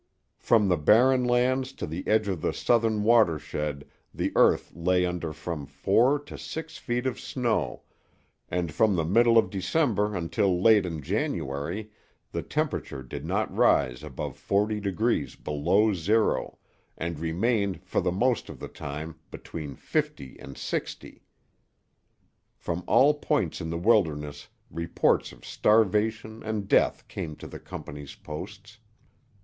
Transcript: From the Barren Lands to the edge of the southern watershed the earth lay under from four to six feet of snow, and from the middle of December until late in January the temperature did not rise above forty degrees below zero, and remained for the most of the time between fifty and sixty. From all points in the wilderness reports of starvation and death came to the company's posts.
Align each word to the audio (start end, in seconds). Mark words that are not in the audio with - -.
From 0.39 0.67
the 0.67 0.77
Barren 0.79 1.25
Lands 1.25 1.71
to 1.73 1.85
the 1.85 2.03
edge 2.07 2.27
of 2.27 2.41
the 2.41 2.53
southern 2.53 3.03
watershed 3.03 3.85
the 4.11 4.31
earth 4.35 4.71
lay 4.73 5.05
under 5.05 5.31
from 5.31 5.67
four 5.67 6.17
to 6.21 6.39
six 6.39 6.79
feet 6.79 7.05
of 7.05 7.19
snow, 7.19 7.83
and 8.49 8.73
from 8.73 8.95
the 8.95 9.05
middle 9.05 9.37
of 9.37 9.51
December 9.51 10.15
until 10.15 10.59
late 10.59 10.87
in 10.87 11.03
January 11.03 11.91
the 12.31 12.41
temperature 12.41 13.03
did 13.03 13.27
not 13.27 13.55
rise 13.55 14.01
above 14.03 14.35
forty 14.35 14.79
degrees 14.79 15.35
below 15.35 15.93
zero, 15.93 16.57
and 16.97 17.19
remained 17.19 17.83
for 17.83 18.01
the 18.01 18.11
most 18.11 18.49
of 18.49 18.59
the 18.59 18.67
time 18.67 19.19
between 19.29 19.75
fifty 19.75 20.35
and 20.39 20.57
sixty. 20.57 21.21
From 22.55 22.83
all 22.87 23.13
points 23.13 23.61
in 23.61 23.69
the 23.69 23.77
wilderness 23.77 24.47
reports 24.71 25.31
of 25.31 25.45
starvation 25.45 26.41
and 26.41 26.67
death 26.67 27.07
came 27.07 27.35
to 27.35 27.45
the 27.45 27.59
company's 27.59 28.15
posts. 28.15 28.79